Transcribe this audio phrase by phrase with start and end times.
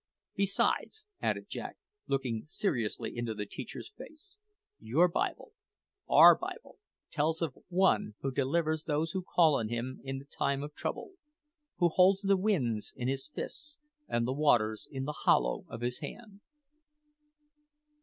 [0.33, 4.39] Besides," added Jack, looking seriously into the teacher's face,
[4.79, 5.53] "your Bible
[6.09, 6.79] our Bible
[7.11, 11.11] tells of ONE who delivers those who call on Him in the time of trouble;
[11.77, 13.77] who holds the winds in His fists,
[14.07, 16.41] and the waters in the hollow of His hand."